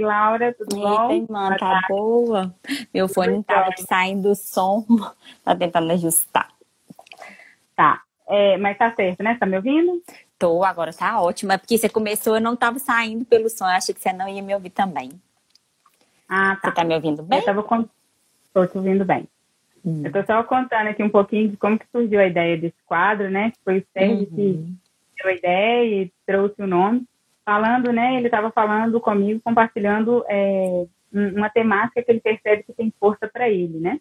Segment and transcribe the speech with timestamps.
[0.00, 1.12] Oi, Laura, tudo Eita, bom?
[1.12, 2.54] irmã, tá boa?
[2.92, 4.86] Meu fone não tava saindo o som,
[5.44, 6.48] tá tentando ajustar.
[7.76, 9.36] Tá, é, mas tá certo, né?
[9.38, 10.02] Tá me ouvindo?
[10.38, 11.52] Tô, agora tá ótimo.
[11.52, 14.26] É porque você começou, eu não tava saindo pelo som, eu achei que você não
[14.26, 15.10] ia me ouvir também.
[16.26, 16.70] Ah, tá.
[16.70, 17.38] Você tá me ouvindo bem?
[17.40, 17.84] Eu tava con...
[18.54, 19.28] Tô te ouvindo bem.
[19.84, 20.02] Hum.
[20.02, 23.28] Eu tô só contando aqui um pouquinho de como que surgiu a ideia desse quadro,
[23.30, 23.50] né?
[23.50, 24.76] Que foi o Sérgio que Uhum.
[25.18, 27.04] deu a ideia e trouxe o nome.
[27.44, 28.16] Falando, né?
[28.16, 33.28] Ele estava falando comigo, compartilhando é, um- uma temática que ele percebe que tem força
[33.28, 34.00] para ele, né?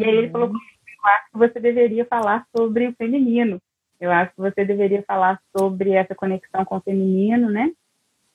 [0.00, 3.60] E aí ele falou comigo, eu acho que você deveria falar sobre o feminino.
[4.00, 7.70] Eu acho que você deveria falar sobre essa conexão com o feminino, né?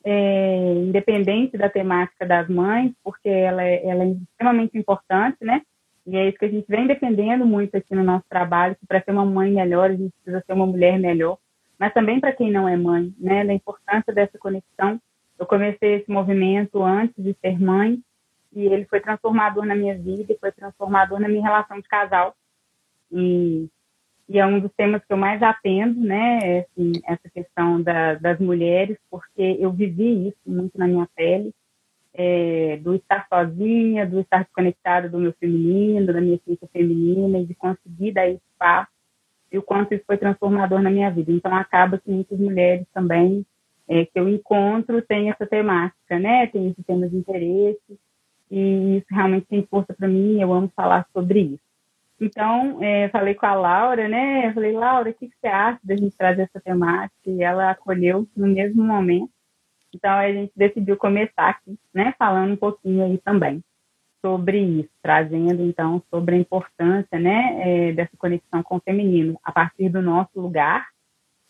[0.04, 5.62] É, independente da temática das mães, porque ela é, ela é extremamente importante, né?
[6.06, 9.02] E é isso que a gente vem defendendo muito aqui no nosso trabalho, que para
[9.02, 11.36] ser uma mãe melhor, a gente precisa ser uma mulher melhor.
[11.78, 13.44] Mas também para quem não é mãe, né?
[13.44, 15.00] Da importância dessa conexão.
[15.38, 18.00] Eu comecei esse movimento antes de ser mãe,
[18.52, 22.34] e ele foi transformador na minha vida e foi transformador na minha relação de casal.
[23.12, 23.68] E,
[24.26, 26.60] e é um dos temas que eu mais atendo, né?
[26.60, 31.52] Assim, essa questão da, das mulheres, porque eu vivi isso muito na minha pele,
[32.14, 37.44] é, do estar sozinha, do estar desconectada do meu feminino, da minha essência feminina, e
[37.44, 38.90] de conseguir dar espaço,
[39.50, 41.32] e o quanto isso foi transformador na minha vida.
[41.32, 43.44] Então, acaba que muitas mulheres também
[43.88, 46.46] é, que eu encontro têm essa temática, né?
[46.48, 47.98] Tem esse tema de interesse,
[48.50, 51.66] e isso realmente tem força para mim, eu amo falar sobre isso.
[52.20, 54.48] Então, é, falei com a Laura, né?
[54.48, 57.14] Eu falei, Laura, o que, que você acha da gente trazer essa temática?
[57.26, 59.30] E ela acolheu no mesmo momento.
[59.94, 62.14] Então, a gente decidiu começar aqui, né?
[62.18, 63.62] Falando um pouquinho aí também
[64.26, 67.60] sobre isso, trazendo, então, sobre a importância, né?
[67.60, 70.88] é, dessa conexão com o feminino, a partir do nosso lugar,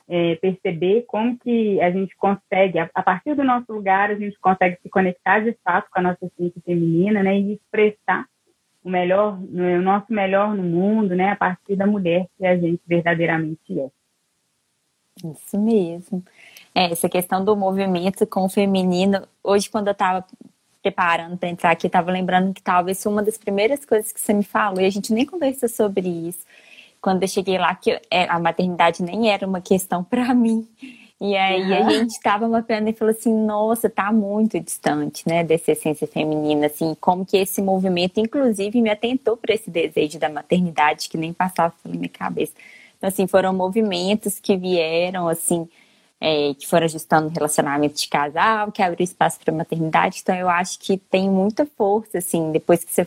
[0.06, 4.38] é, perceber como que a gente consegue, a, a partir do nosso lugar, a gente
[4.38, 8.26] consegue se conectar de fato com a nossa essência feminina, né, e expressar
[8.84, 12.82] o melhor, o nosso melhor no mundo, né, a partir da mulher que a gente
[12.86, 13.88] verdadeiramente é.
[15.24, 16.22] Isso mesmo.
[16.74, 20.26] É, essa questão do movimento com o feminino, hoje quando eu estava
[20.86, 24.44] preparando para entrar aqui, estava lembrando que talvez uma das primeiras coisas que você me
[24.44, 26.46] falou, e a gente nem conversou sobre isso.
[27.00, 30.66] Quando eu cheguei lá, que é, a maternidade nem era uma questão para mim.
[31.20, 31.90] E aí a Aham.
[31.90, 36.94] gente estava mapeando e falou assim, nossa, tá muito distante, né, dessa essência feminina, assim,
[37.00, 41.74] como que esse movimento, inclusive, me atentou para esse desejo da maternidade que nem passava
[41.82, 42.52] pela minha cabeça.
[42.96, 45.68] Então, assim, foram movimentos que vieram, assim,
[46.20, 50.20] é, que foram ajustando o relacionamento de casal, que abriu espaço para maternidade.
[50.22, 53.06] Então, eu acho que tem muita força, assim, depois que você.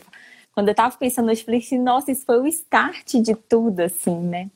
[0.54, 3.80] Quando eu tava pensando hoje, eu falei assim, nossa, isso foi o start de tudo,
[3.80, 4.50] assim, né?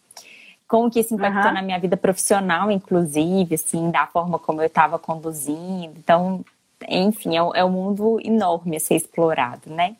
[0.67, 1.53] Como que isso impactou Aham.
[1.53, 5.95] na minha vida profissional, inclusive, assim, da forma como eu estava conduzindo.
[5.99, 6.45] Então,
[6.89, 9.97] enfim, é, um- é um mundo enorme a ser explorado, né?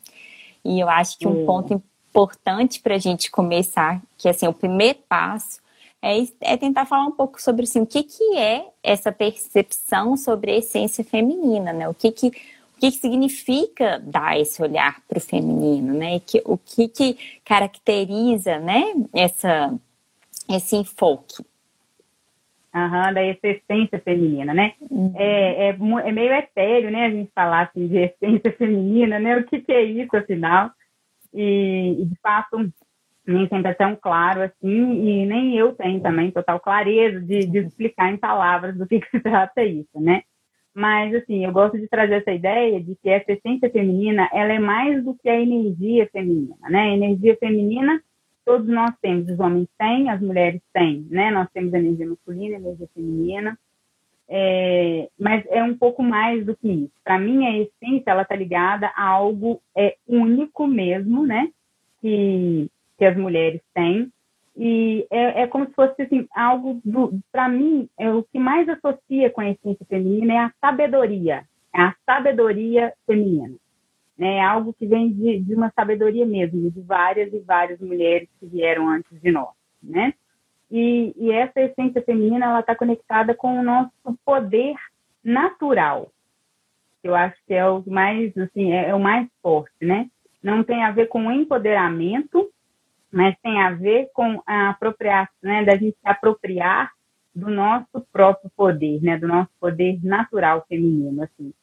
[0.63, 1.45] E eu acho que um Sim.
[1.45, 1.73] ponto
[2.09, 5.59] importante para a gente começar, que assim, o primeiro passo
[6.05, 10.51] é, é tentar falar um pouco sobre assim, o que, que é essa percepção sobre
[10.51, 11.89] a essência feminina, né?
[11.89, 16.19] O que, que, o que, que significa dar esse olhar para o feminino, né?
[16.19, 19.73] Que, o que, que caracteriza né, essa,
[20.47, 21.43] esse enfoque.
[22.71, 24.73] Aham, da essência feminina, né?
[24.91, 25.11] Uhum.
[25.15, 29.37] É, é, é meio etéreo, né, a gente falar assim de essência feminina, né?
[29.37, 30.69] O que, que é isso, afinal?
[31.33, 32.71] E, e, de fato,
[33.27, 37.59] nem sempre é tão claro assim, e nem eu tenho também total clareza de, de
[37.59, 40.21] explicar em palavras do que, que se trata isso, né?
[40.73, 44.59] Mas, assim, eu gosto de trazer essa ideia de que essa essência feminina, ela é
[44.59, 46.81] mais do que a energia feminina, né?
[46.81, 48.03] A energia feminina,
[48.45, 51.31] todos nós temos, os homens têm, as mulheres têm, né?
[51.31, 53.57] Nós temos energia masculina, energia feminina,
[54.27, 56.93] é, mas é um pouco mais do que isso.
[57.05, 61.49] Para mim, a essência ela está ligada a algo é, único mesmo, né?
[62.01, 64.11] Que, que as mulheres têm
[64.55, 66.81] E é, é como se fosse assim, algo
[67.31, 71.43] para mim, é o que mais associa com a essência feminina é a sabedoria,
[71.73, 73.55] é a sabedoria feminina.
[74.17, 74.35] Né?
[74.35, 78.45] É algo que vem de, de uma sabedoria mesmo, de várias e várias mulheres que
[78.45, 79.53] vieram antes de nós,
[79.83, 80.13] né?
[80.71, 83.91] E, e essa essência feminina, ela está conectada com o nosso
[84.25, 84.75] poder
[85.23, 86.11] natural.
[87.03, 90.09] Eu acho que é o mais, assim, é, é o mais forte, né?
[90.41, 92.49] Não tem a ver com empoderamento,
[93.15, 96.91] mas tem a ver com a apropriação, né, da gente se apropriar
[97.33, 101.53] do nosso próprio poder, né, do nosso poder natural feminino, assim.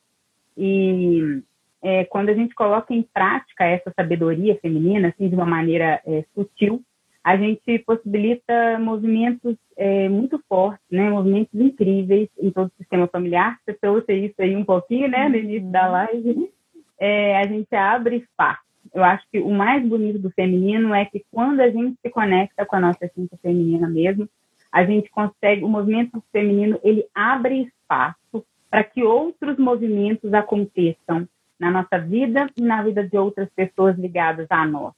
[0.57, 1.43] E
[1.83, 6.25] é, quando a gente coloca em prática essa sabedoria feminina, assim, de uma maneira é,
[6.35, 6.83] sutil,
[7.23, 13.59] a gente possibilita movimentos é, muito fortes, né, movimentos incríveis em todo o sistema familiar.
[13.63, 15.93] Você trouxe isso aí um pouquinho, né, no início da uhum.
[15.93, 16.53] live.
[16.99, 21.25] É, a gente abre espaço eu acho que o mais bonito do feminino é que
[21.31, 24.29] quando a gente se conecta com a nossa essência feminina mesmo,
[24.71, 31.29] a gente consegue, o movimento feminino, ele abre espaço para que outros movimentos aconteçam
[31.59, 34.95] na nossa vida e na vida de outras pessoas ligadas a nós.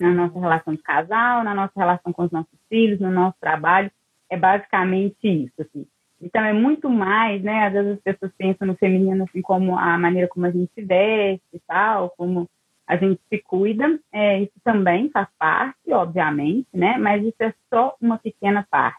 [0.00, 3.90] Na nossa relação de casal, na nossa relação com os nossos filhos, no nosso trabalho,
[4.30, 5.86] é basicamente isso, assim.
[6.20, 7.66] Então é muito mais, né?
[7.66, 10.82] Às vezes as pessoas pensam no feminino assim como a maneira como a gente se
[10.82, 12.48] veste e tal, como
[12.88, 16.96] a gente se cuida, é, isso também faz parte, obviamente, né?
[16.96, 18.98] Mas isso é só uma pequena parte.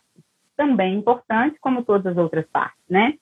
[0.56, 3.16] Também importante, como todas as outras partes, né?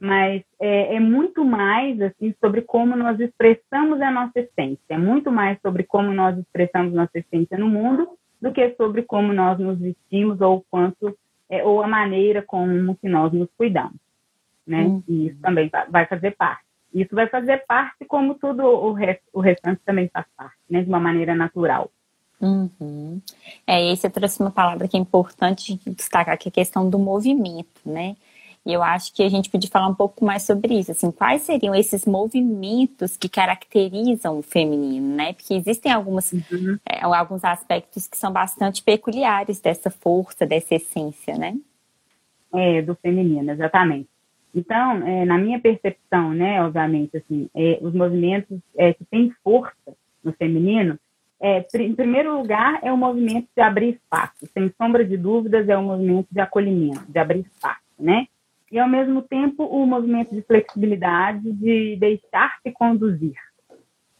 [0.00, 4.80] Mas é, é muito mais, assim, sobre como nós expressamos a nossa essência.
[4.88, 8.08] É muito mais sobre como nós expressamos nossa essência no mundo
[8.40, 11.14] do que sobre como nós nos vestimos ou quanto
[11.50, 14.00] é, ou a maneira como que nós nos cuidamos,
[14.66, 14.84] né?
[14.84, 15.02] Uhum.
[15.06, 16.64] E isso também vai fazer parte.
[16.94, 20.88] Isso vai fazer parte, como tudo o, rest, o restante também faz parte, né, de
[20.88, 21.90] uma maneira natural.
[22.40, 23.20] Uhum.
[23.66, 26.98] É, e você trouxe uma palavra que é importante destacar, que é a questão do
[26.98, 28.16] movimento, né?
[28.66, 31.42] E eu acho que a gente podia falar um pouco mais sobre isso, assim, quais
[31.42, 35.34] seriam esses movimentos que caracterizam o feminino, né?
[35.34, 36.78] Porque existem algumas, uhum.
[36.86, 41.58] é, alguns aspectos que são bastante peculiares dessa força, dessa essência, né?
[42.54, 44.08] É, do feminino, exatamente.
[44.54, 49.96] Então, é, na minha percepção, né, obviamente, assim, é, os movimentos é, que têm força
[50.22, 50.98] no feminino,
[51.40, 54.46] é, em primeiro lugar, é o movimento de abrir espaço.
[54.54, 58.26] Sem sombra de dúvidas, é o movimento de acolhimento, de abrir espaço, né?
[58.70, 63.34] E, ao mesmo tempo, o movimento de flexibilidade, de deixar-se conduzir.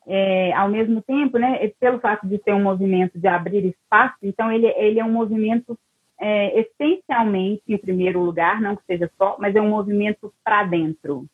[0.07, 4.53] É, ao mesmo tempo, né, pelo fato de ser um movimento de abrir espaço, então
[4.53, 5.79] ele, ele é um movimento
[6.27, 11.27] é, essencialmente, em primeiro lugar, não que seja só, mas é um movimento para dentro.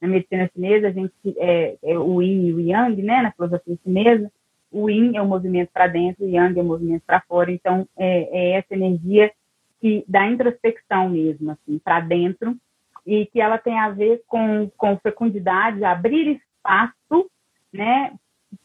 [0.00, 3.22] Na medicina chinesa, a gente é, é, o yin e o yang, né?
[3.22, 4.30] Na filosofia chinesa,
[4.70, 7.50] o yin é o movimento para dentro, o yang é o movimento para fora.
[7.50, 9.32] Então, é, é, essa energia
[9.80, 12.56] que da introspecção mesmo, assim, para dentro,
[13.04, 17.28] e que ela tem a ver com, com fecundidade, abrir espaço,
[17.72, 18.12] né?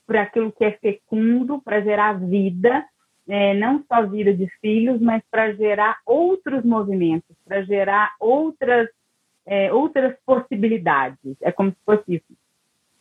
[0.05, 2.85] Para aquilo que é fecundo, para gerar vida,
[3.27, 8.89] é, não só vida de filhos, mas para gerar outros movimentos, para gerar outras,
[9.45, 11.35] é, outras possibilidades.
[11.41, 12.25] É como se fosse isso.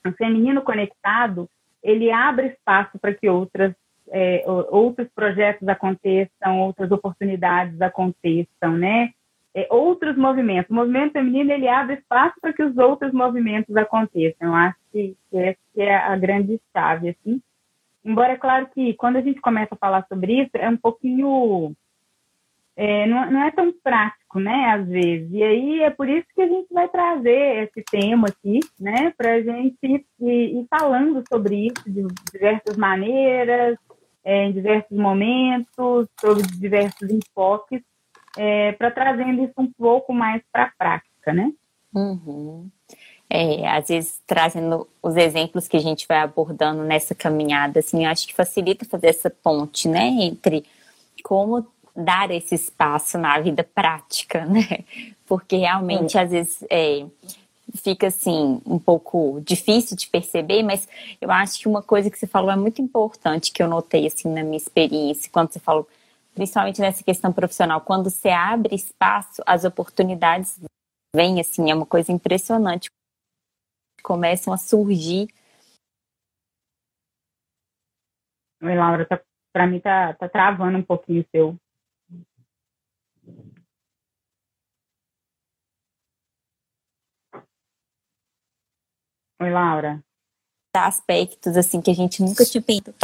[0.06, 1.48] O feminino conectado,
[1.82, 3.74] ele abre espaço para que outras,
[4.10, 9.10] é, outros projetos aconteçam, outras oportunidades aconteçam, né?
[9.52, 10.70] É, outros movimentos.
[10.70, 14.48] O movimento feminino, ele abre espaço para que os outros movimentos aconteçam.
[14.48, 17.42] Eu acho que essa é a grande chave, assim.
[18.04, 21.74] Embora, é claro que quando a gente começa a falar sobre isso, é um pouquinho.
[22.76, 25.30] É, não, não, é tão prático, né, às vezes.
[25.32, 29.34] E aí é por isso que a gente vai trazer esse tema aqui, né, para
[29.34, 33.76] a gente ir, ir, falando sobre isso de diversas maneiras,
[34.24, 37.82] é, em diversos momentos, sobre diversos enfoques,
[38.38, 41.52] é, para trazendo isso um pouco mais para a prática, né?
[41.94, 42.70] Uhum
[43.30, 48.26] é, às vezes trazendo os exemplos que a gente vai abordando nessa caminhada, assim, acho
[48.26, 50.64] que facilita fazer essa ponte, né, entre
[51.22, 54.80] como dar esse espaço na vida prática, né,
[55.26, 57.06] porque realmente às vezes é,
[57.76, 60.88] fica assim um pouco difícil de perceber, mas
[61.20, 64.28] eu acho que uma coisa que você falou é muito importante que eu notei assim
[64.28, 65.86] na minha experiência quando você falou,
[66.34, 70.58] principalmente nessa questão profissional, quando você abre espaço, as oportunidades
[71.14, 72.90] vêm assim, é uma coisa impressionante
[74.02, 75.28] começam a surgir.
[78.62, 79.20] Oi, Laura, tá,
[79.52, 81.58] para mim tá, tá travando um pouquinho o seu.
[89.40, 90.04] Oi, Laura.
[90.74, 92.94] Aspectos assim que a gente nunca tinha pensado.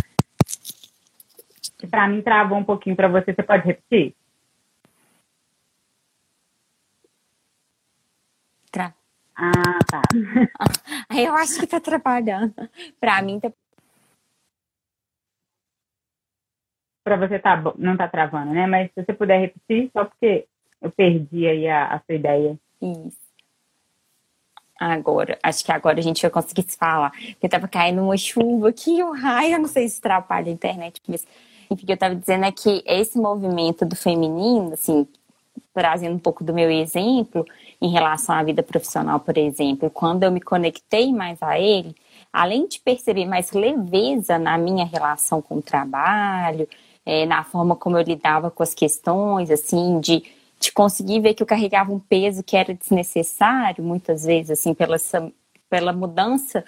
[1.90, 3.34] para mim travou um pouquinho para você.
[3.34, 4.14] Você pode repetir?
[8.70, 8.94] Tra...
[9.36, 10.02] Ah, tá.
[11.14, 12.54] Eu acho que tá trabalhando.
[12.98, 13.52] Para mim tá
[17.04, 18.66] para você tá não tá travando, né?
[18.66, 20.46] Mas se você puder repetir, só porque
[20.82, 22.58] eu perdi aí a, a sua ideia.
[22.82, 23.16] Isso.
[24.78, 27.12] Agora, acho que agora a gente vai conseguir se falar.
[27.12, 31.00] Porque tava caindo uma chuva aqui, um raio, eu não sei se atrapalha a internet,
[31.06, 31.24] mas
[31.70, 35.06] enfim, o que eu tava dizendo é que esse movimento do feminino, assim,
[35.72, 37.46] trazendo um pouco do meu exemplo
[37.80, 41.94] em relação à vida profissional, por exemplo, quando eu me conectei mais a ele,
[42.32, 46.68] além de perceber mais leveza na minha relação com o trabalho,
[47.04, 50.22] é, na forma como eu lidava com as questões, assim, de
[50.58, 54.96] de conseguir ver que eu carregava um peso que era desnecessário, muitas vezes, assim, pela,
[55.68, 56.64] pela mudança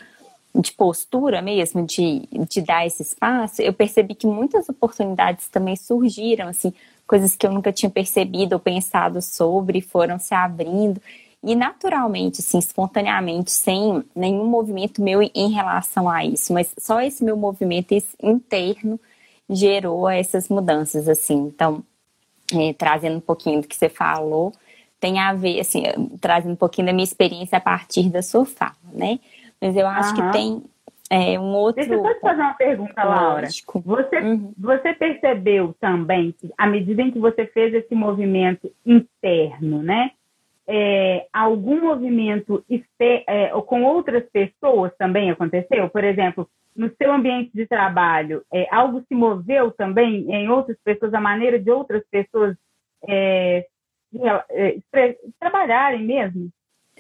[0.55, 6.49] de postura mesmo, de, de dar esse espaço, eu percebi que muitas oportunidades também surgiram,
[6.49, 6.73] assim,
[7.09, 11.01] coisas que eu nunca tinha percebido ou pensado sobre, foram se abrindo.
[11.43, 17.25] E naturalmente, assim, espontaneamente, sem nenhum movimento meu em relação a isso, mas só esse
[17.25, 19.01] meu movimento interno
[19.49, 21.47] gerou essas mudanças, assim.
[21.47, 21.83] Então,
[22.53, 24.53] é, trazendo um pouquinho do que você falou,
[25.01, 25.85] tem a ver, assim,
[26.21, 29.19] trazendo um pouquinho da minha experiência a partir da sua fala, né?
[29.61, 30.63] Mas eu acho que tem
[31.11, 31.81] é, um outro.
[31.83, 33.43] Deixa eu só te fazer uma pergunta, Laura.
[33.43, 33.81] Lógico.
[33.81, 34.53] Você, uhum.
[34.59, 40.11] você percebeu também que, à medida em que você fez esse movimento interno, né?
[40.71, 42.63] É, algum movimento
[43.01, 45.89] é, com outras pessoas também aconteceu?
[45.89, 46.47] Por exemplo,
[46.77, 51.59] no seu ambiente de trabalho, é, algo se moveu também em outras pessoas, a maneira
[51.59, 52.55] de outras pessoas
[53.09, 53.67] é,
[54.51, 56.51] é, trabalharem mesmo?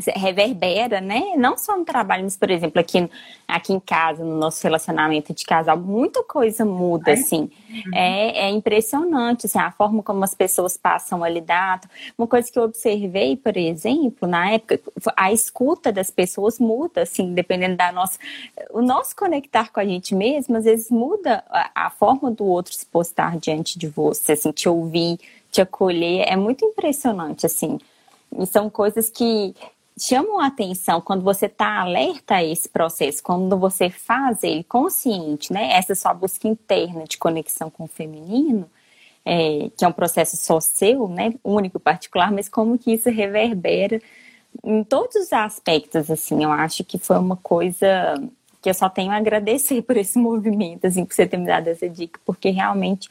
[0.06, 1.34] Reverbera, né?
[1.36, 3.08] Não só no trabalho, mas, por exemplo, aqui,
[3.46, 7.14] aqui em casa, no nosso relacionamento de casal, muita coisa muda, é?
[7.14, 7.50] assim.
[7.68, 7.94] Uhum.
[7.94, 11.80] É, é impressionante, assim, a forma como as pessoas passam a lidar.
[12.16, 14.80] Uma coisa que eu observei, por exemplo, na época,
[15.16, 18.18] a escuta das pessoas muda, assim, dependendo da nossa...
[18.70, 22.72] O nosso conectar com a gente mesmo, às vezes muda a, a forma do outro
[22.72, 25.18] se postar diante de você, assim, te ouvir,
[25.50, 26.24] te acolher.
[26.28, 27.78] É muito impressionante, assim.
[28.36, 29.54] E são coisas que
[29.98, 35.52] chamam a atenção quando você está alerta a esse processo, quando você faz ele consciente,
[35.52, 35.72] né?
[35.72, 38.68] Essa sua busca interna de conexão com o feminino,
[39.24, 41.34] é, que é um processo só seu, né?
[41.44, 44.00] Único, particular, mas como que isso reverbera
[44.64, 46.42] em todos os aspectos, assim.
[46.42, 48.14] Eu acho que foi uma coisa
[48.60, 51.68] que eu só tenho a agradecer por esse movimento, assim, por você ter me dado
[51.68, 53.08] essa dica, porque realmente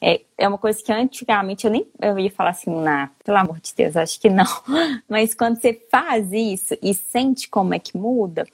[0.00, 3.58] é, é uma coisa que antigamente eu nem eu ia falar assim, na, pelo amor
[3.60, 4.46] de Deus, acho que não.
[5.08, 8.46] Mas quando você faz isso e sente como é que muda,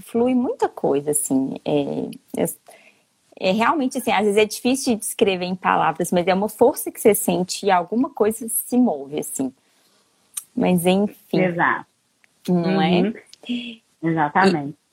[0.00, 1.56] flui muita coisa, assim.
[1.64, 2.44] É, é,
[3.40, 6.90] é realmente assim, às vezes é difícil de descrever em palavras, mas é uma força
[6.90, 9.52] que você sente e alguma coisa se move, assim.
[10.54, 11.40] Mas enfim.
[11.40, 11.86] Exato.
[12.48, 13.02] Não é?
[13.02, 13.14] uhum.
[13.48, 13.78] é?
[14.02, 14.70] Exatamente.
[14.70, 14.87] E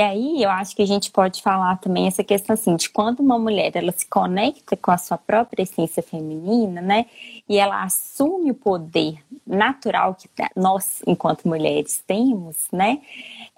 [0.00, 3.38] aí eu acho que a gente pode falar também essa questão assim, de quando uma
[3.38, 7.06] mulher ela se conecta com a sua própria essência feminina, né?
[7.48, 13.00] E ela assume o poder natural que nós, enquanto mulheres, temos, né?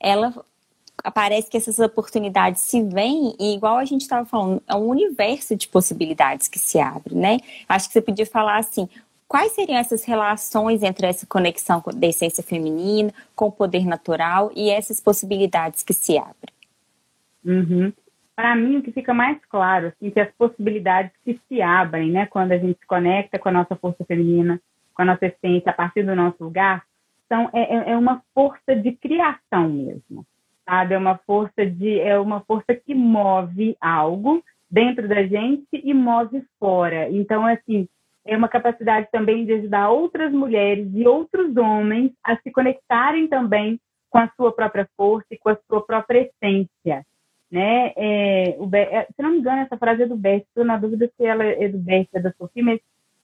[0.00, 0.34] Ela
[1.14, 5.54] parece que essas oportunidades se vêm e igual a gente estava falando, é um universo
[5.54, 7.38] de possibilidades que se abre, né?
[7.68, 8.88] Acho que você podia falar assim,
[9.28, 14.70] Quais seriam essas relações entre essa conexão da essência feminina com o poder natural e
[14.70, 16.54] essas possibilidades que se abrem?
[17.44, 17.92] Uhum.
[18.36, 22.26] Para mim, o que fica mais claro, assim, que as possibilidades que se abrem, né,
[22.26, 24.60] quando a gente se conecta com a nossa força feminina,
[24.94, 26.84] com a nossa essência, a partir do nosso lugar,
[27.28, 30.24] são, é, é, é uma força de criação mesmo,
[30.64, 30.94] sabe?
[30.94, 36.44] É uma força de, é uma força que move algo dentro da gente e move
[36.58, 37.10] fora.
[37.10, 37.88] Então, assim,
[38.26, 43.80] é uma capacidade também de ajudar outras mulheres e outros homens a se conectarem também
[44.10, 47.06] com a sua própria força e com a sua própria essência.
[47.50, 47.92] Né?
[47.96, 51.10] É, o, é, se não me engano, essa frase é do Bert, estou na dúvida
[51.16, 52.80] se ela é do Bert, é da Sofia, mas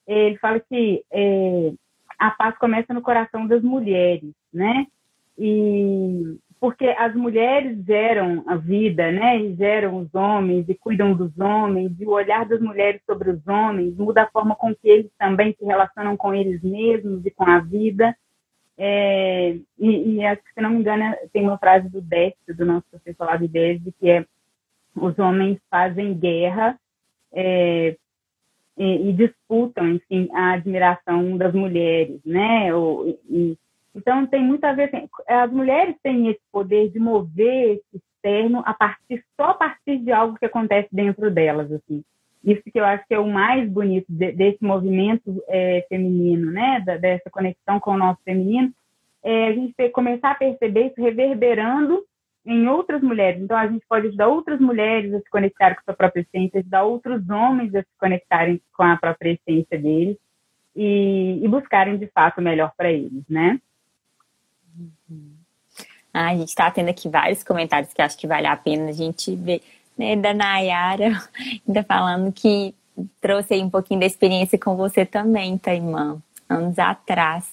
[0.06, 1.72] ele fala que é,
[2.18, 4.86] a paz começa no coração das mulheres, né?
[5.36, 9.36] E porque as mulheres geram a vida, né?
[9.36, 13.44] E geram os homens e cuidam dos homens, e o olhar das mulheres sobre os
[13.48, 17.50] homens muda a forma com que eles também se relacionam com eles mesmos e com
[17.50, 18.16] a vida.
[18.78, 22.64] É, e, e, acho que, se não me engano, tem uma frase do Décio, do
[22.64, 23.48] nosso professor lá de
[23.98, 24.24] que é
[24.94, 26.78] os homens fazem guerra
[27.32, 27.96] é,
[28.78, 32.68] e, e, disputam, enfim, a admiração das mulheres, né?
[33.28, 33.58] E,
[33.94, 34.84] então, tem muito a ver.
[34.84, 39.98] Assim, as mulheres têm esse poder de mover esse externo a partir, só a partir
[39.98, 41.70] de algo que acontece dentro delas.
[41.70, 42.02] Assim.
[42.42, 46.80] isso que eu acho que é o mais bonito de, desse movimento é, feminino, né?
[46.80, 48.72] Da, dessa conexão com o nosso feminino,
[49.22, 52.02] é a gente ter, começar a perceber isso reverberando
[52.44, 53.40] em outras mulheres.
[53.42, 56.60] Então, a gente pode ajudar outras mulheres a se conectarem com a sua própria essência,
[56.60, 60.16] ajudar outros homens a se conectarem com a própria essência deles
[60.74, 63.60] e, e buscarem, de fato, o melhor para eles, né?
[66.12, 68.92] Ah, a gente está tendo aqui vários comentários que acho que vale a pena a
[68.92, 69.62] gente ver
[69.96, 71.12] né, da Nayara,
[71.66, 72.74] ainda falando que
[73.20, 77.50] trouxe aí um pouquinho da experiência com você também, Taimã, anos atrás,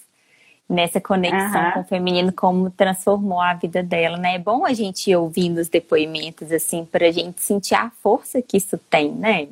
[0.67, 1.71] nessa conexão uhum.
[1.71, 4.35] com o feminino, como transformou a vida dela, né?
[4.35, 8.41] É bom a gente ir ouvindo os depoimentos, assim, para a gente sentir a força
[8.41, 9.47] que isso tem, né?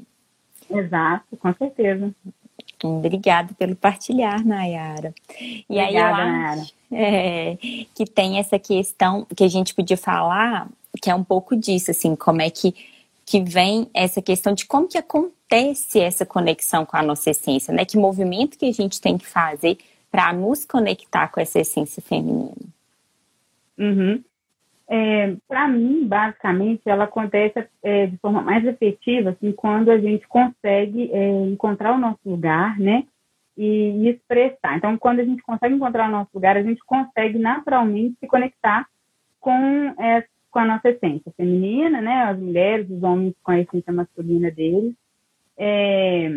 [0.70, 2.14] Exato, com certeza.
[2.84, 5.14] Obrigada pelo partilhar, Nayara.
[5.40, 7.58] E Obrigada, aí acho é,
[7.94, 10.68] que tem essa questão que a gente podia falar
[11.02, 12.74] que é um pouco disso, assim, como é que,
[13.26, 17.86] que vem essa questão de como que acontece essa conexão com a nossa essência, né?
[17.86, 19.78] Que movimento que a gente tem que fazer
[20.10, 22.52] para nos conectar com essa essência feminina.
[23.78, 24.24] Uhum.
[24.89, 30.25] É, para mim, basicamente, ela acontece é, de forma mais efetiva, assim, quando a gente
[30.27, 33.03] consegue é, encontrar o nosso lugar, né?
[33.58, 34.77] E, e expressar.
[34.77, 38.86] Então, quando a gente consegue encontrar o nosso lugar, a gente consegue naturalmente se conectar
[39.39, 40.27] com essa
[40.58, 42.24] com a nossa essência feminina, né?
[42.24, 44.96] As mulheres, os homens com a essência masculina deles.
[45.56, 46.27] É,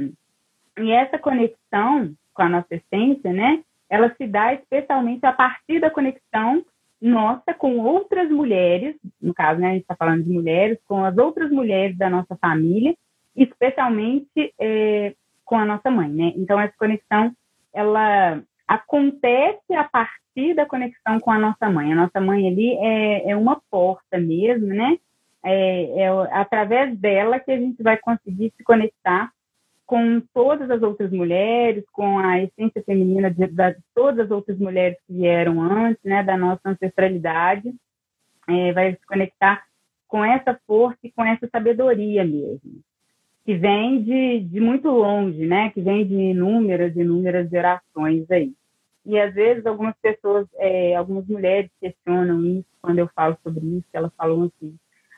[0.78, 3.62] e essa conexão com a nossa essência, né?
[3.88, 6.62] Ela se dá especialmente a partir da conexão
[7.00, 9.68] nossa com outras mulheres, no caso, né?
[9.68, 12.94] A gente está falando de mulheres, com as outras mulheres da nossa família,
[13.34, 15.14] especialmente é,
[15.44, 16.32] com a nossa mãe, né?
[16.36, 17.32] Então, essa conexão,
[17.72, 21.92] ela acontece a partir da conexão com a nossa mãe.
[21.92, 24.98] A nossa mãe ali é, é uma porta mesmo, né?
[25.42, 29.32] É, é através dela que a gente vai conseguir se conectar
[29.90, 34.96] com todas as outras mulheres, com a essência feminina de, de todas as outras mulheres
[35.04, 37.74] que vieram antes, né, da nossa ancestralidade,
[38.48, 39.64] é, vai se conectar
[40.06, 42.80] com essa força e com essa sabedoria mesmo,
[43.44, 48.52] que vem de, de muito longe, né, que vem de inúmeras, inúmeras gerações aí.
[49.04, 53.88] E às vezes algumas pessoas, é, algumas mulheres questionam isso quando eu falo sobre isso,
[53.92, 54.72] elas falam assim,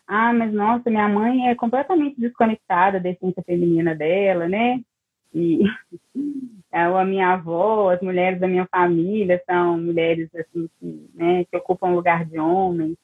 [0.07, 4.81] ah, mas nossa, minha mãe é completamente desconectada da essência feminina dela, né?
[5.35, 5.61] E
[6.73, 11.95] a minha avó, as mulheres da minha família são mulheres assim que, né, que ocupam
[11.95, 12.97] lugar de homens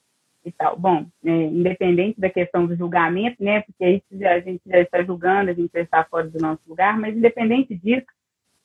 [0.44, 0.78] e tal.
[0.78, 3.62] Bom, é, independente da questão do julgamento, né?
[3.62, 6.98] Porque aí a gente já está julgando, a gente já está fora do nosso lugar,
[6.98, 8.06] mas independente disso,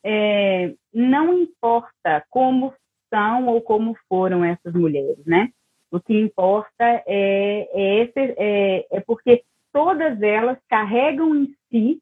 [0.02, 2.74] é, não importa como
[3.08, 5.50] são ou como foram essas mulheres, né?
[5.94, 12.00] O que importa é, é, esse, é, é porque todas elas carregam em si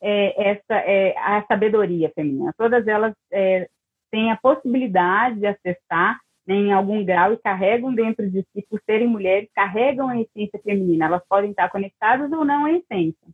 [0.00, 2.52] é, essa é, a sabedoria feminina.
[2.58, 3.68] Todas elas é,
[4.10, 8.80] têm a possibilidade de acessar né, em algum grau e carregam dentro de si, por
[8.84, 11.04] serem mulheres, carregam a essência feminina.
[11.04, 13.28] Elas podem estar conectadas ou não à essência,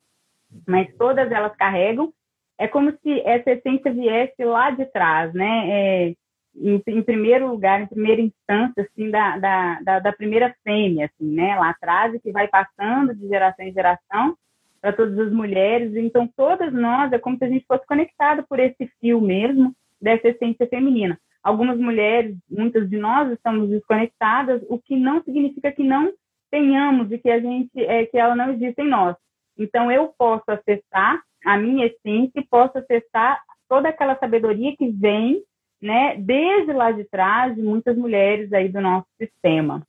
[0.68, 2.12] mas todas elas carregam
[2.58, 6.14] é como se essa essência viesse lá de trás, né?
[6.56, 11.34] Em, em, primeiro lugar, em primeira instância, assim, da, da, da, da, primeira fêmea, assim,
[11.34, 11.56] né?
[11.56, 14.36] Lá atrás, e que vai passando de geração em geração
[14.80, 15.96] para todas as mulheres.
[15.96, 20.28] Então, todas nós, é como se a gente fosse conectada por esse fio mesmo dessa
[20.28, 21.18] essência feminina.
[21.42, 26.12] Algumas mulheres, muitas de nós, estamos desconectadas, o que não significa que não
[26.50, 29.16] tenhamos e que a gente, é, que ela não existe em nós.
[29.58, 35.42] Então, eu posso acessar a minha essência e posso acessar toda aquela sabedoria que vem,
[35.84, 39.86] né, desde lá de trás de muitas mulheres aí do nosso sistema,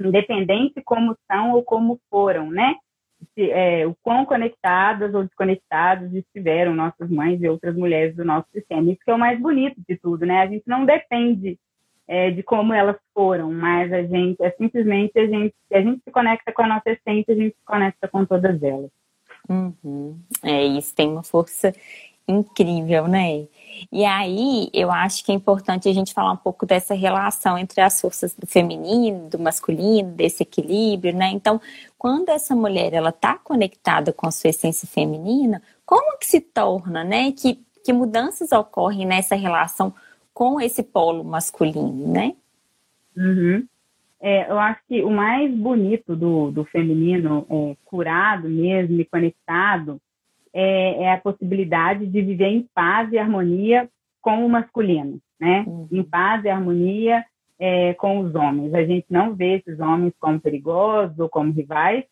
[0.00, 2.74] independente como são ou como foram, né?
[3.34, 8.48] Se, é, o quão conectadas ou desconectadas estiveram nossas mães e outras mulheres do nosso
[8.52, 8.90] sistema.
[8.90, 10.42] Isso que é o mais bonito de tudo, né?
[10.42, 11.56] A gente não depende
[12.08, 16.10] é, de como elas foram, mas a gente é simplesmente a gente, a gente se
[16.10, 18.90] conecta com a nossa essência, a gente se conecta com todas elas.
[19.48, 20.18] Uhum.
[20.42, 21.72] É, isso tem uma força
[22.28, 23.46] incrível, né?
[23.90, 27.80] E aí, eu acho que é importante a gente falar um pouco dessa relação entre
[27.80, 31.30] as forças do feminino, do masculino, desse equilíbrio, né?
[31.30, 31.60] Então,
[31.96, 37.02] quando essa mulher ela está conectada com a sua essência feminina, como que se torna,
[37.02, 37.32] né?
[37.32, 39.94] Que, que mudanças ocorrem nessa relação
[40.34, 42.34] com esse polo masculino, né?
[43.16, 43.66] Uhum.
[44.20, 50.00] É, eu acho que o mais bonito do, do feminino é, curado mesmo e conectado
[50.52, 53.88] é, é, a possibilidade de viver em paz e harmonia
[54.20, 55.64] com o masculino, né?
[55.66, 55.88] Uhum.
[55.90, 57.24] Em paz e harmonia
[57.58, 58.74] é, com os homens.
[58.74, 62.04] A gente não vê esses homens como perigosos ou como rivais,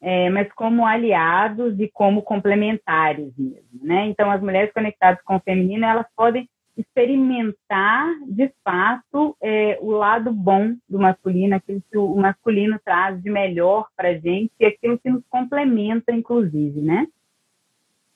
[0.00, 4.06] é, mas como aliados e como complementares mesmo, né?
[4.06, 10.32] Então, as mulheres conectadas com o feminino, elas podem experimentar, de fato, é, o lado
[10.32, 14.96] bom do masculino, aquilo que o masculino traz de melhor para a gente e aquilo
[14.98, 17.08] que nos complementa, inclusive, né?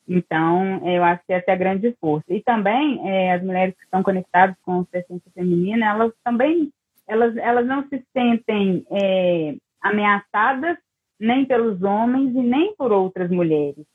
[0.08, 2.32] Então, eu acho que essa é a grande força.
[2.32, 6.72] E também, é, as mulheres que estão conectadas com a essência feminina, elas também,
[7.06, 10.76] elas, elas não se sentem é, ameaçadas
[11.18, 13.86] nem pelos homens e nem por outras mulheres,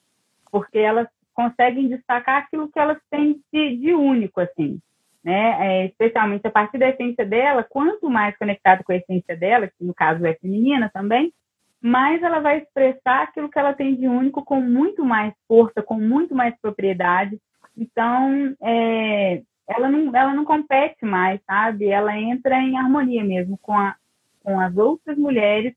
[0.50, 4.80] porque elas conseguem destacar aquilo que elas têm de, de único, assim,
[5.24, 5.58] né?
[5.60, 9.84] É, especialmente a partir da essência dela, quanto mais conectada com a essência dela, que
[9.84, 11.34] no caso é feminina também,
[11.82, 15.96] mais ela vai expressar aquilo que ela tem de único com muito mais força, com
[15.96, 17.40] muito mais propriedade.
[17.78, 21.88] Então, é, ela, não, ela não compete mais, sabe?
[21.88, 23.96] Ela entra em harmonia mesmo com, a,
[24.44, 25.74] com as outras mulheres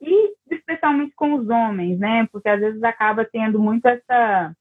[0.00, 2.26] e especialmente com os homens, né?
[2.32, 4.54] Porque às vezes acaba tendo muito essa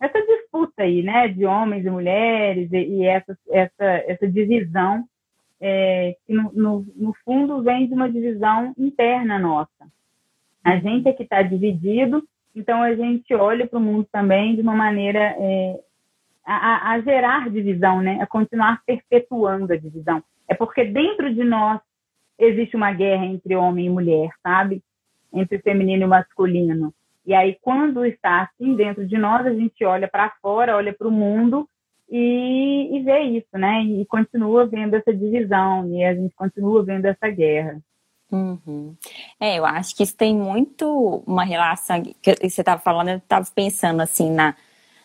[0.00, 5.04] essa disputa aí, né, de homens e mulheres e, e essa essa essa divisão
[5.60, 9.86] é, que no, no, no, fundo vem de uma divisão interna nossa.
[10.64, 12.22] A gente é que está dividido,
[12.54, 15.80] então a gente olha para o mundo também de uma maneira é,
[16.44, 20.22] a, a, gerar divisão, né, a continuar perpetuando a divisão.
[20.48, 21.80] É porque dentro de nós
[22.38, 24.82] existe uma guerra entre homem e mulher, sabe?
[25.32, 26.92] Entre feminino e masculino.
[27.24, 31.06] E aí, quando está assim dentro de nós, a gente olha para fora, olha para
[31.06, 31.68] o mundo
[32.10, 33.82] e, e, vê isso, né?
[33.84, 37.80] E continua vendo essa divisão, e a gente continua vendo essa guerra.
[38.32, 38.96] Uhum.
[39.38, 43.46] É, eu acho que isso tem muito uma relação que você estava falando, eu estava
[43.54, 44.56] pensando assim na,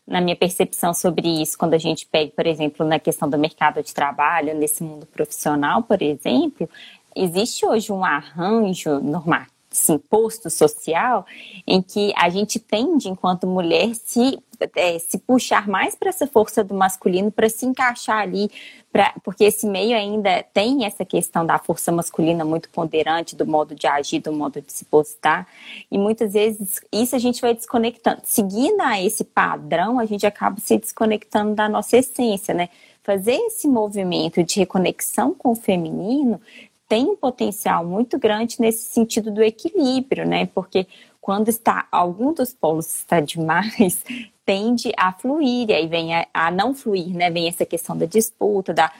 [0.07, 3.83] na minha percepção sobre isso, quando a gente pega, por exemplo, na questão do mercado
[3.83, 6.69] de trabalho, nesse mundo profissional, por exemplo,
[7.13, 9.45] existe hoje um arranjo normal,
[9.77, 11.25] assim, posto social
[11.65, 14.39] em que a gente tende, enquanto mulher, se,
[14.75, 18.49] é, se puxar mais para essa força do masculino, para se encaixar ali,
[18.91, 23.75] pra, porque esse meio ainda tem essa questão da força masculina muito ponderante, do modo
[23.75, 25.47] de agir, do modo de se postar,
[25.91, 28.21] e muitas vezes isso a gente vai desconectando.
[28.23, 32.69] Seguindo a esse padrão, a gente acaba se desconectando da nossa essência, né?
[33.03, 36.41] Fazer esse movimento de reconexão com o feminino
[36.87, 40.47] tem um potencial muito grande nesse sentido do equilíbrio, né?
[40.47, 40.87] Porque
[41.19, 44.03] quando está algum dos polos está demais,
[44.45, 47.29] tende a fluir, e aí vem a, a, não fluir, né?
[47.29, 48.91] Vem essa questão da disputa, da,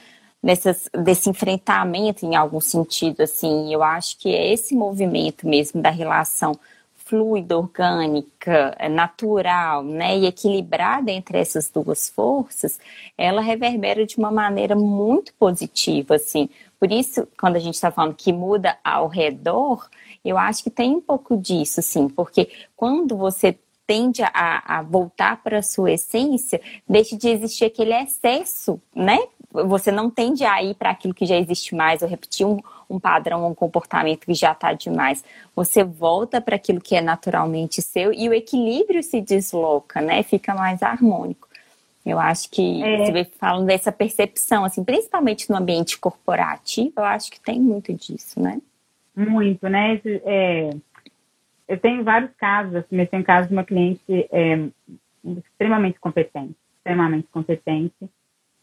[0.42, 3.72] dessas, desse enfrentamento em algum sentido, assim.
[3.72, 6.58] Eu acho que é esse movimento mesmo da relação
[7.08, 12.78] fluida, orgânica, é natural, né, e equilibrada entre essas duas forças,
[13.16, 16.50] ela reverbera de uma maneira muito positiva, assim.
[16.78, 19.88] Por isso, quando a gente está falando que muda ao redor,
[20.24, 25.42] eu acho que tem um pouco disso, sim, porque quando você tende a, a voltar
[25.42, 29.18] para a sua essência, deixa de existir aquele excesso, né?
[29.50, 32.98] Você não tende a ir para aquilo que já existe mais, ou repetir um, um
[32.98, 35.24] padrão, um comportamento que já está demais.
[35.54, 40.22] Você volta para aquilo que é naturalmente seu e o equilíbrio se desloca, né?
[40.22, 41.48] Fica mais harmônico.
[42.04, 42.98] Eu acho que é.
[43.04, 47.92] você vem falando dessa percepção, assim, principalmente no ambiente corporativo, eu acho que tem muito
[47.92, 48.60] disso, né?
[49.14, 50.00] Muito, né?
[50.24, 50.70] É,
[51.66, 54.68] eu tenho vários casos, assim, eu tenho casos de uma cliente é,
[55.24, 58.08] extremamente competente, extremamente competente,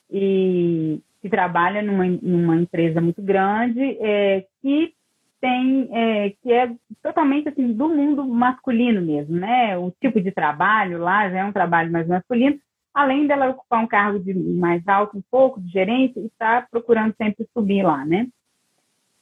[0.10, 4.94] e que trabalha numa, numa empresa muito grande, é, que
[5.42, 9.76] tem, é, que é totalmente assim, do mundo masculino mesmo, né?
[9.76, 12.60] O tipo de trabalho lá já é um trabalho mais masculino,
[12.94, 17.16] além dela ocupar um cargo de mais alto, um pouco de gerência, e está procurando
[17.18, 18.28] sempre subir lá, né?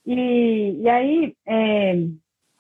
[0.05, 1.93] E, e aí, é,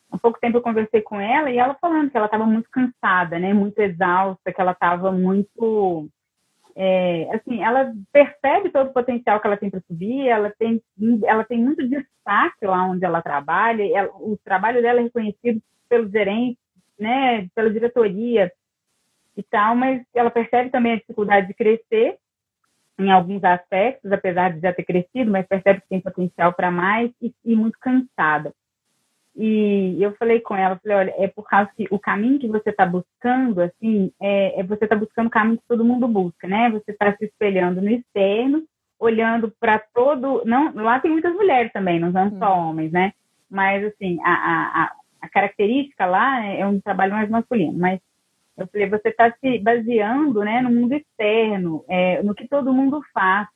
[0.09, 3.37] há pouco tempo eu conversei com ela e ela falando que ela estava muito cansada,
[3.37, 3.53] né?
[3.53, 6.07] Muito exausta, que ela estava muito
[6.75, 10.81] é, assim, ela percebe todo o potencial que ela tem para subir, ela tem,
[11.25, 16.11] ela tem muito destaque lá onde ela trabalha, ela, o trabalho dela é reconhecido pelos
[16.11, 16.57] gerentes,
[16.99, 18.51] né, pela diretoria
[19.37, 22.17] e tal, mas ela percebe também a dificuldade de crescer
[22.99, 27.11] em alguns aspectos, apesar de já ter crescido, mas percebe que tem potencial para mais
[27.21, 28.53] e, e muito cansada.
[29.35, 32.69] E eu falei com ela, falei, olha, é por causa que o caminho que você
[32.69, 36.69] está buscando, assim, é, é você está buscando o caminho que todo mundo busca, né?
[36.69, 38.63] Você está se espelhando no externo,
[38.99, 40.43] olhando para todo.
[40.45, 42.69] Não, lá tem muitas mulheres também, não são só uhum.
[42.69, 43.11] homens, né?
[43.49, 44.33] Mas assim, a,
[44.83, 44.91] a,
[45.21, 47.77] a característica lá é um trabalho mais masculino.
[47.77, 47.99] Mas
[48.55, 53.01] eu falei, você está se baseando, né, no mundo externo, é, no que todo mundo
[53.11, 53.47] faz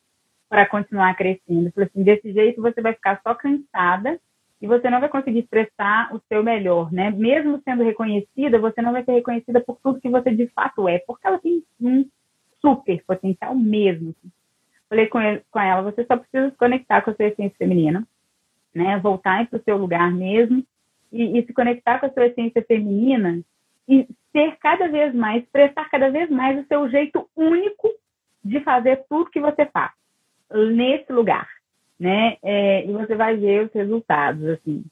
[0.50, 1.68] para continuar crescendo.
[1.68, 4.20] Eu falei assim, desse jeito você vai ficar só cansada
[4.62, 7.12] e você não vai conseguir expressar o seu melhor, né?
[7.12, 11.00] Mesmo sendo reconhecida, você não vai ser reconhecida por tudo que você de fato é,
[11.00, 12.06] porque ela tem um
[12.60, 14.16] super potencial mesmo.
[14.90, 18.08] Falei com, ele, com ela, você só precisa se conectar com a sua essência feminina,
[18.74, 18.98] né?
[19.00, 20.64] Voltar para o seu lugar mesmo
[21.12, 23.42] e, e, se conectar com a sua essência feminina
[23.88, 27.90] e ser cada vez mais, prestar cada vez mais o seu jeito único
[28.44, 29.92] de fazer tudo que você faz
[30.52, 31.48] nesse lugar
[32.00, 32.38] né?
[32.44, 34.84] É, e você vai ver os resultados, assim.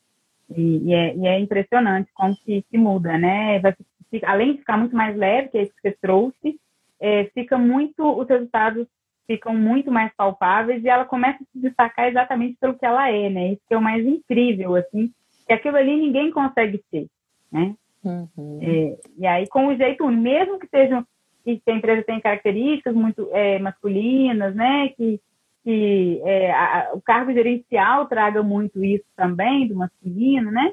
[0.55, 3.59] E, e, é, e é, impressionante como que, que muda, né?
[3.59, 3.75] Vai,
[4.09, 6.59] fica, além de ficar muito mais leve, que é isso que você trouxe,
[6.99, 8.87] é, fica muito, os resultados
[9.27, 13.29] ficam muito mais palpáveis e ela começa a se destacar exatamente pelo que ela é,
[13.29, 13.53] né?
[13.53, 15.11] Isso que é o mais incrível, assim,
[15.47, 17.07] que aquilo ali ninguém consegue ser,
[17.51, 17.75] né?
[18.03, 18.59] Uhum.
[18.61, 21.05] É, e aí, com o jeito, mesmo que sejam
[21.43, 24.89] que a empresa tem características muito é, masculinas, né?
[24.89, 25.19] Que
[25.65, 30.71] que é, a, o cargo gerencial traga muito isso também, do masculino, né?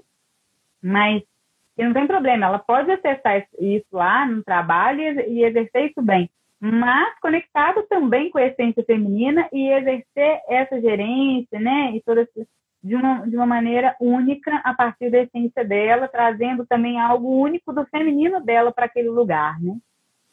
[0.82, 1.22] Mas
[1.78, 6.28] não tem problema, ela pode acessar isso lá no trabalho e, e exercer isso bem,
[6.60, 11.96] mas conectado também com a essência feminina e exercer essa gerência, né?
[11.96, 12.28] E toda
[12.84, 17.72] de uma, de uma maneira única a partir da essência dela, trazendo também algo único
[17.72, 19.74] do feminino dela para aquele lugar, né?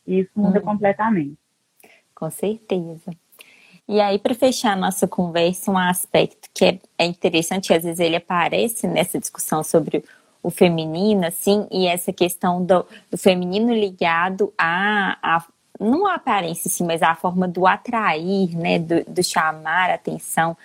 [0.06, 0.64] Isso muda hum.
[0.64, 1.38] completamente.
[2.14, 3.14] Com certeza.
[3.92, 8.00] E aí, para fechar a nossa conversa, um aspecto que é, é interessante, às vezes
[8.00, 10.04] ele aparece nessa discussão sobre
[10.44, 15.44] o feminino, assim, e essa questão do, do feminino ligado a, a,
[15.80, 20.56] não a aparência, sim, mas a forma do atrair, né, do, do chamar a atenção.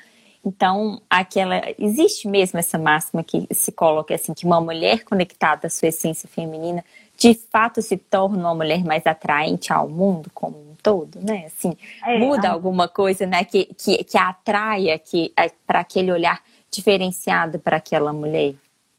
[0.45, 5.71] Então, aquela existe mesmo essa máxima que se coloca assim que uma mulher conectada à
[5.71, 6.85] sua essência feminina
[7.17, 11.47] de fato se torna uma mulher mais atraente ao mundo como um todo, né?
[11.47, 11.75] Assim,
[12.07, 12.53] é, muda a...
[12.53, 13.43] alguma coisa, né?
[13.43, 18.55] Que, que, que atraia que, é, para aquele olhar diferenciado para aquela mulher.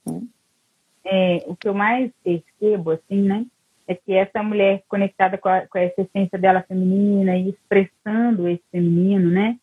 [0.06, 0.22] Né?
[1.06, 3.46] É, o que eu mais percebo, assim, né?
[3.88, 8.64] É que essa mulher conectada com, a, com essa essência dela feminina e expressando esse
[8.72, 9.58] feminino, né?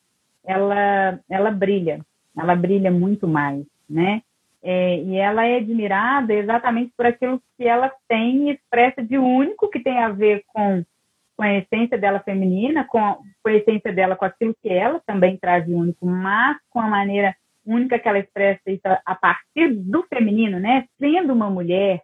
[0.44, 2.00] Ela, ela brilha,
[2.38, 4.22] ela brilha muito mais, né?
[4.62, 9.68] É, e ela é admirada exatamente por aquilo que ela tem e expressa de único
[9.68, 10.84] que tem a ver com
[11.42, 15.02] com a essência dela feminina, com a, com a essência dela, com aquilo que ela
[15.04, 17.34] também traz de único, mas com a maneira
[17.66, 20.86] única que ela expressa isso a partir do feminino, né?
[21.00, 22.00] Sendo uma mulher,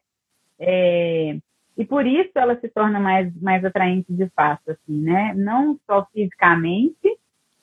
[0.59, 1.37] é,
[1.77, 5.33] e por isso ela se torna mais, mais atraente de fato, assim, né?
[5.37, 7.17] Não só fisicamente,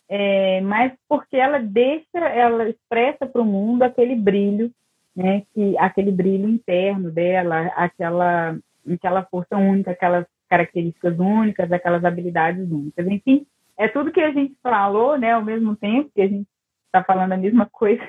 [0.07, 4.71] é, mas porque ela deixa, ela expressa para o mundo aquele brilho,
[5.13, 5.43] né?
[5.53, 8.57] Que, aquele brilho interno dela, aquela,
[8.89, 13.07] aquela força única, aquelas características únicas, aquelas habilidades únicas.
[13.07, 13.45] Enfim,
[13.77, 16.47] é tudo que a gente falou, né, ao mesmo tempo que a gente
[16.85, 18.03] está falando a mesma coisa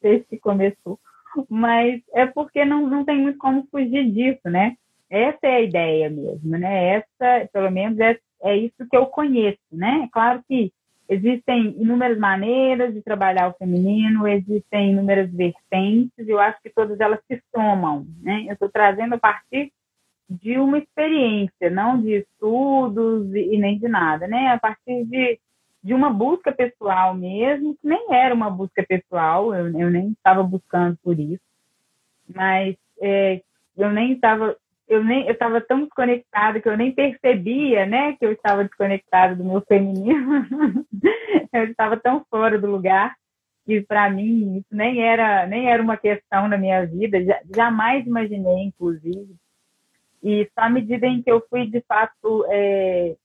[0.00, 0.98] desde que começou,
[1.48, 4.76] mas é porque não, não tem muito como fugir disso, né?
[5.08, 6.96] Essa é a ideia mesmo, né?
[6.96, 10.02] Essa, pelo menos, é, é isso que eu conheço, né?
[10.04, 10.72] É claro que
[11.08, 16.98] existem inúmeras maneiras de trabalhar o feminino, existem inúmeras vertentes, e eu acho que todas
[17.00, 18.44] elas se somam, né?
[18.46, 19.72] Eu estou trazendo a partir
[20.30, 24.52] de uma experiência, não de estudos e, nem de nada, né?
[24.52, 25.40] A partir de,
[25.82, 30.44] de uma busca pessoal mesmo, que nem era uma busca pessoal, eu, eu nem estava
[30.44, 31.42] buscando por isso,
[32.32, 33.42] mas é,
[33.76, 38.24] eu nem estava eu nem eu estava tão desconectada que eu nem percebia, né, que
[38.24, 40.46] eu estava desconectada do meu feminino.
[41.52, 43.16] eu estava tão fora do lugar
[43.66, 47.18] que para mim isso nem era nem era uma questão na minha vida.
[47.54, 49.36] Jamais imaginei, inclusive,
[50.22, 53.16] e só à medida em que eu fui, de fato, é,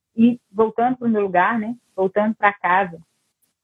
[0.52, 1.76] voltando para o meu lugar, né?
[1.96, 3.00] Voltando para casa,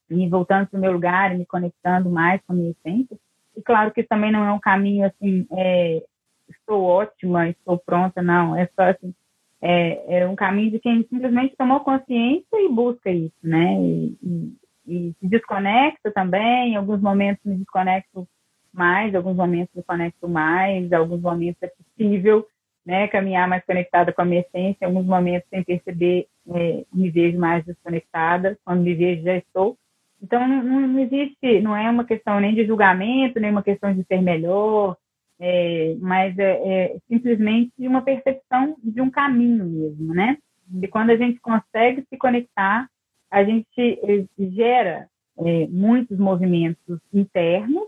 [0.09, 3.17] e voltando para o meu lugar, e me conectando mais com a minha essência.
[3.55, 6.03] E claro que também não é um caminho assim, é,
[6.49, 8.55] estou ótima, estou pronta, não.
[8.55, 9.13] É só assim,
[9.61, 13.75] é, é um caminho de quem simplesmente tomou consciência e busca isso, né?
[13.81, 18.27] E, e, e se desconecta também, em alguns momentos me desconecto
[18.73, 22.45] mais, alguns momentos me conecto mais, alguns momentos é possível
[22.85, 24.77] né, caminhar mais conectada com a minha essência.
[24.81, 28.57] Em alguns momentos, sem perceber, é, me vejo mais desconectada.
[28.65, 29.77] Quando me vejo, já estou.
[30.21, 34.03] Então, não, não, existe, não é uma questão nem de julgamento, nem uma questão de
[34.03, 34.95] ser melhor,
[35.39, 40.37] é, mas é, é, simplesmente uma percepção de um caminho mesmo, né?
[40.81, 42.87] E quando a gente consegue se conectar,
[43.31, 45.07] a gente é, gera
[45.39, 47.87] é, muitos movimentos internos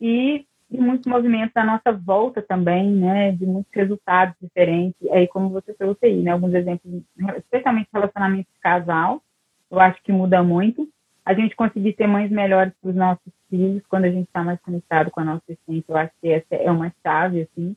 [0.00, 4.96] e e muitos movimentos à nossa volta também, né, de muitos resultados diferentes.
[5.10, 7.02] Aí, como você trouxe aí, né, alguns exemplos,
[7.38, 9.22] especialmente relacionamento de casal,
[9.70, 10.88] eu acho que muda muito.
[11.28, 14.58] a gente conseguir ser mães melhores para os nossos filhos quando a gente está mais
[14.62, 15.84] conectado com a nossa essência.
[15.92, 17.76] Eu acho que essa é uma chave, assim,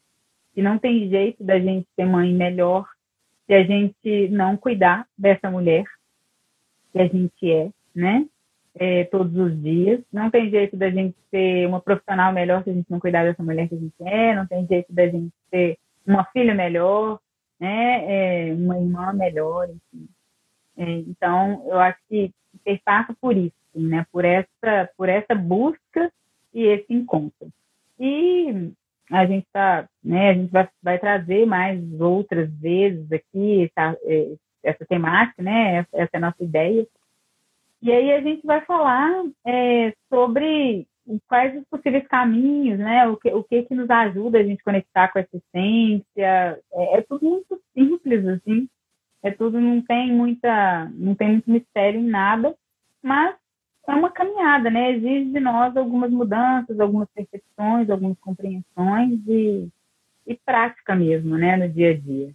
[0.53, 2.87] que não tem jeito da gente ser mãe melhor
[3.45, 5.83] se a gente não cuidar dessa mulher
[6.93, 8.25] que a gente é, né?
[8.75, 10.01] É, todos os dias.
[10.11, 13.43] Não tem jeito da gente ser uma profissional melhor se a gente não cuidar dessa
[13.43, 14.35] mulher que a gente é.
[14.35, 17.19] Não tem jeito da gente ser uma filha melhor,
[17.59, 18.49] né?
[18.49, 20.07] É, uma irmã melhor, enfim.
[20.77, 22.33] É, então, eu acho que
[22.85, 24.05] passa por isso, né?
[24.11, 26.11] Por essa, por essa busca
[26.53, 27.51] e esse encontro.
[27.99, 28.71] E
[29.11, 30.29] a gente tá, né?
[30.29, 35.85] A gente vai, vai trazer mais outras vezes aqui essa, é, essa temática, né?
[35.93, 36.87] Essa é a nossa ideia.
[37.81, 40.87] E aí a gente vai falar é, sobre
[41.27, 43.07] quais os possíveis caminhos, né?
[43.07, 46.59] O que, o que que nos ajuda a gente conectar com essa essência.
[46.71, 48.69] É, é tudo muito simples, assim.
[49.23, 52.55] É tudo, não tem muita, não tem muito mistério em nada,
[53.03, 53.35] mas
[53.87, 54.91] é uma caminhada, né?
[54.91, 59.67] Exige de nós algumas mudanças, algumas percepções, algumas compreensões e,
[60.25, 61.57] e prática mesmo, né?
[61.57, 62.31] No dia a dia.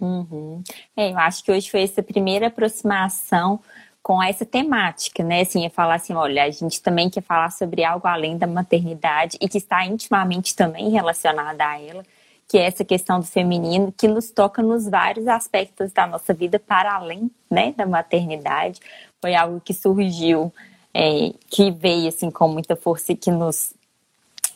[0.00, 0.62] Uhum.
[0.96, 3.60] É, eu acho que hoje foi essa primeira aproximação
[4.02, 5.42] com essa temática, né?
[5.42, 9.36] Assim, é falar assim, olha, a gente também quer falar sobre algo além da maternidade
[9.40, 12.04] e que está intimamente também relacionada a ela,
[12.48, 16.58] que é essa questão do feminino, que nos toca nos vários aspectos da nossa vida
[16.58, 18.80] para além, né, da maternidade.
[19.20, 20.52] Foi algo que surgiu,
[20.92, 23.74] é, que veio assim com muita força e que nos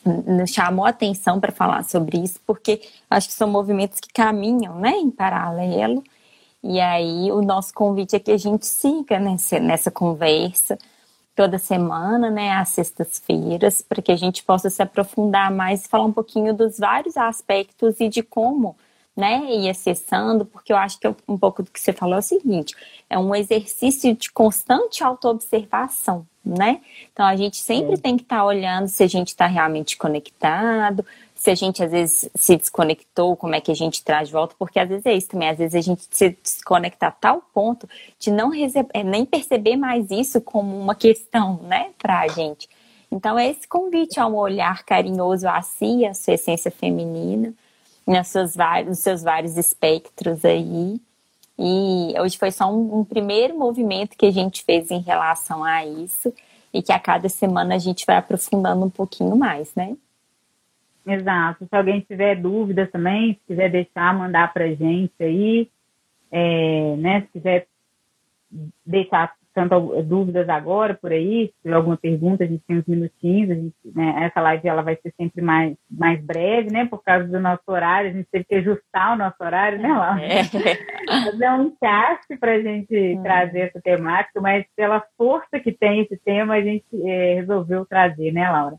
[0.05, 2.79] nos chamou a atenção para falar sobre isso, porque
[3.09, 6.03] acho que são movimentos que caminham, né, em paralelo
[6.67, 10.79] e aí o nosso convite é que a gente siga nessa, nessa conversa
[11.35, 16.05] toda semana, né, às sextas-feiras, para que a gente possa se aprofundar mais e falar
[16.05, 18.75] um pouquinho dos vários aspectos e de como,
[19.15, 22.23] né, ir acessando, porque eu acho que um pouco do que você falou é o
[22.23, 22.75] seguinte,
[23.07, 26.81] é um exercício de constante autoobservação, né?
[27.13, 27.97] Então a gente sempre é.
[27.97, 31.05] tem que estar tá olhando se a gente está realmente conectado,
[31.45, 34.55] se a gente às vezes se desconectou, como é que a gente traz de volta,
[34.57, 37.87] porque às vezes é isso também, às vezes a gente se desconecta a tal ponto
[38.17, 42.67] de não é, nem perceber mais isso como uma questão, né, pra gente.
[43.11, 47.53] Então é esse convite a um olhar carinhoso a si, a sua essência feminina,
[48.07, 50.99] nos seus vários, nos seus vários espectros aí.
[51.59, 55.85] E hoje foi só um, um primeiro movimento que a gente fez em relação a
[55.85, 56.33] isso
[56.73, 59.95] e que a cada semana a gente vai aprofundando um pouquinho mais, né?
[61.05, 61.65] Exato.
[61.69, 65.69] Se alguém tiver dúvidas também, se quiser deixar, mandar para a gente aí,
[66.31, 67.21] é, né?
[67.21, 67.67] Se quiser
[68.85, 73.51] deixar tanto dúvidas agora por aí, se tiver alguma pergunta, a gente tem uns minutinhos,
[73.51, 76.85] a gente, né, essa live ela vai ser sempre mais, mais breve, né?
[76.85, 80.21] Por causa do nosso horário, a gente teve que ajustar o nosso horário, né, Laura?
[80.21, 80.43] É.
[81.23, 83.23] Fazer um encaixe para a gente hum.
[83.23, 88.33] trazer essa temática, mas pela força que tem esse tema, a gente é, resolveu trazer,
[88.33, 88.75] né, Laura?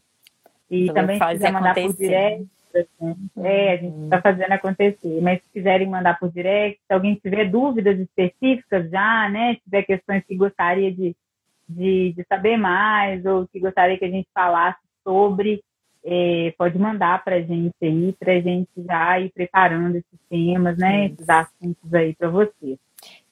[0.70, 1.92] E também se quiser mandar acontecer.
[1.92, 5.20] por direct, assim, é, a gente está fazendo acontecer.
[5.20, 10.24] Mas se quiserem mandar por direct, se alguém tiver dúvidas específicas já, né, tiver questões
[10.24, 11.14] que gostaria de,
[11.68, 15.62] de, de saber mais ou que gostaria que a gente falasse sobre,
[16.04, 20.76] é, pode mandar para a gente aí, para a gente já ir preparando esses temas,
[20.78, 22.78] né, esses assuntos aí para vocês.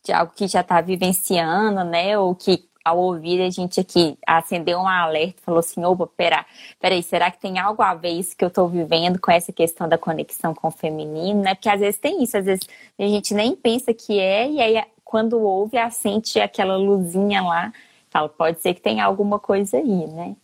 [0.04, 4.78] De algo que já está vivenciando, né, ou que ao ouvir a gente aqui acendeu
[4.78, 6.44] um alerta, falou assim, opa, pera,
[6.78, 9.88] peraí, será que tem algo a ver isso que eu estou vivendo com essa questão
[9.88, 11.54] da conexão com o feminino, né?
[11.54, 12.68] Porque às vezes tem isso, às vezes
[12.98, 17.72] a gente nem pensa que é, e aí quando ouve, acende aquela luzinha lá,
[18.10, 20.34] fala, pode ser que tenha alguma coisa aí, né?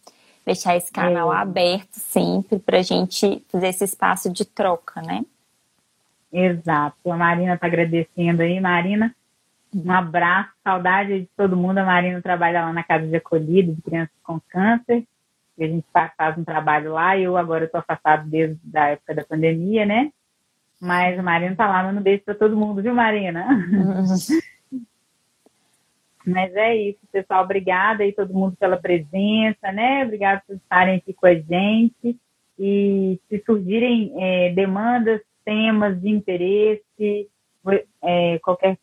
[0.46, 1.36] Deixar esse canal é.
[1.36, 5.24] aberto sempre para a gente fazer esse espaço de troca, né?
[6.32, 7.10] Exato.
[7.10, 8.60] A Marina está agradecendo aí.
[8.60, 9.14] Marina,
[9.74, 11.78] um abraço, saudade de todo mundo.
[11.78, 15.04] A Marina trabalha lá na Casa de Acolhida de Crianças com Câncer.
[15.56, 17.16] E a gente faz um trabalho lá.
[17.16, 20.10] Eu agora estou afastado desde a época da pandemia, né?
[20.80, 23.46] Mas a Marina tá lá, mandando um beijo para todo mundo, viu, Marina?
[26.26, 27.44] Mas é isso, pessoal.
[27.44, 30.04] Obrigada aí todo mundo pela presença, né?
[30.04, 32.16] Obrigada por estarem aqui com a gente.
[32.58, 37.28] E se surgirem é, demandas, temas de interesse,
[38.02, 38.78] é, qualquer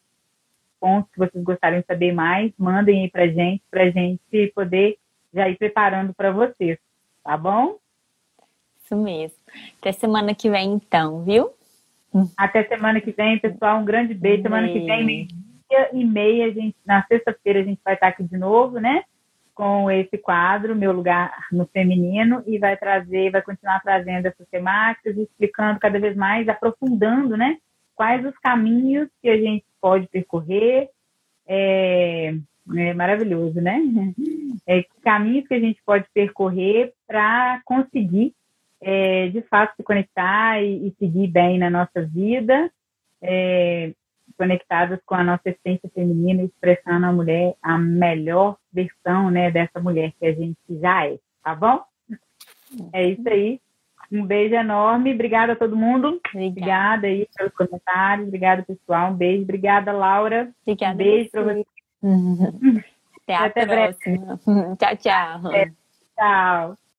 [0.80, 4.98] pontos que vocês gostariam de saber mais, mandem aí pra gente, pra gente poder
[5.34, 6.78] já ir preparando para vocês,
[7.24, 7.78] tá bom?
[8.84, 9.38] Isso mesmo.
[9.80, 11.52] Até semana que vem, então, viu?
[12.38, 13.80] Até semana que vem, pessoal.
[13.80, 14.44] Um grande beijo.
[14.44, 18.38] Semana que vem, meia e meia, gente, na sexta-feira, a gente vai estar aqui de
[18.38, 19.04] novo, né?
[19.54, 25.18] Com esse quadro, Meu Lugar no Feminino, e vai trazer, vai continuar trazendo essas temáticas,
[25.18, 27.58] explicando cada vez mais, aprofundando, né?
[27.98, 30.88] Quais os caminhos que a gente pode percorrer,
[31.48, 32.36] é,
[32.76, 33.82] É maravilhoso, né?
[34.68, 38.36] É, caminhos que a gente pode percorrer para conseguir,
[38.82, 42.70] é, de fato, se conectar e, e, seguir bem na nossa vida,
[43.22, 43.94] é,
[44.38, 50.14] conectadas com a nossa essência feminina, expressando a mulher, a melhor versão né, dessa mulher
[50.20, 51.82] que a gente já é, tá bom?
[52.94, 53.60] É isso aí.
[54.12, 55.14] Um beijo enorme.
[55.14, 56.20] Obrigada a todo mundo.
[56.34, 58.28] Obrigada, obrigada aí pelos comentários.
[58.28, 59.12] Obrigada, pessoal.
[59.12, 59.44] Um beijo.
[59.44, 60.50] Obrigada, Laura.
[60.66, 60.94] Obrigada.
[60.94, 61.66] Um beijo para você.
[63.28, 64.40] Até a Até próxima.
[64.46, 64.76] Breve.
[64.78, 65.52] tchau, tchau.
[65.52, 65.72] É,
[66.16, 66.78] tchau.